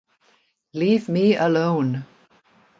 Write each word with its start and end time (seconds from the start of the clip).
Leave 0.73 1.09
Me 1.09 1.35
Alone! 1.35 2.03